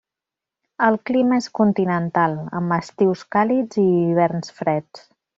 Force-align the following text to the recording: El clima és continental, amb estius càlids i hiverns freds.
El 0.85 0.95
clima 1.09 1.35
és 1.41 1.49
continental, 1.59 2.33
amb 2.59 2.75
estius 2.81 3.21
càlids 3.35 3.81
i 3.83 3.89
hiverns 4.11 4.55
freds. 4.63 5.05